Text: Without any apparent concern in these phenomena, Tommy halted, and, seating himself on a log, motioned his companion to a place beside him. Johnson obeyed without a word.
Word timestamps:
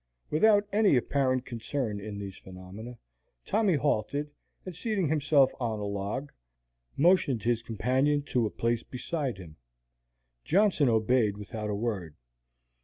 Without 0.31 0.67
any 0.73 0.97
apparent 0.97 1.45
concern 1.45 1.99
in 1.99 2.17
these 2.17 2.35
phenomena, 2.35 2.97
Tommy 3.45 3.75
halted, 3.75 4.31
and, 4.65 4.75
seating 4.75 5.07
himself 5.09 5.51
on 5.59 5.77
a 5.77 5.83
log, 5.85 6.31
motioned 6.97 7.43
his 7.43 7.61
companion 7.61 8.23
to 8.23 8.47
a 8.47 8.49
place 8.49 8.81
beside 8.81 9.37
him. 9.37 9.57
Johnson 10.43 10.89
obeyed 10.89 11.37
without 11.37 11.69
a 11.69 11.75
word. 11.75 12.15